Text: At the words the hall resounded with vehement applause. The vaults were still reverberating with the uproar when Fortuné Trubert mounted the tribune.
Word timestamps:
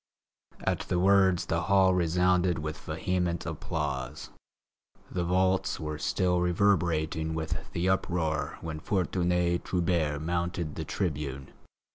At 0.63 0.79
the 0.89 0.97
words 0.97 1.45
the 1.45 1.61
hall 1.61 1.93
resounded 1.93 2.57
with 2.57 2.79
vehement 2.79 3.45
applause. 3.45 4.31
The 5.11 5.23
vaults 5.23 5.79
were 5.79 5.99
still 5.99 6.41
reverberating 6.41 7.35
with 7.35 7.71
the 7.73 7.87
uproar 7.87 8.57
when 8.61 8.79
Fortuné 8.79 9.61
Trubert 9.63 10.19
mounted 10.23 10.73
the 10.73 10.85
tribune. 10.85 11.51